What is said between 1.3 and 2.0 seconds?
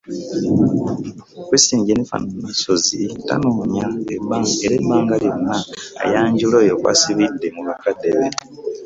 Christine